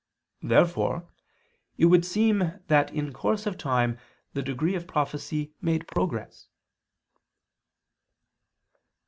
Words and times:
Therefore 0.41 1.07
it 1.77 1.85
would 1.85 2.03
seem 2.07 2.53
that 2.69 2.91
in 2.91 3.13
course 3.13 3.45
of 3.45 3.55
time 3.55 3.99
the 4.33 4.41
degree 4.41 4.73
of 4.73 4.87
prophecy 4.87 5.53
made 5.61 5.87
progress. 5.87 6.47